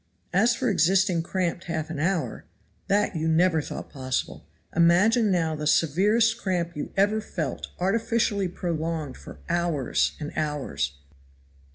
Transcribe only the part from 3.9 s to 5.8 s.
possible. Imagine now the